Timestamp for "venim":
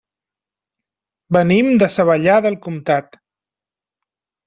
1.37-1.71